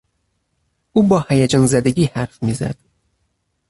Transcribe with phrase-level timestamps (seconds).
[0.93, 2.75] او با هیجانزدگی حرف میزد.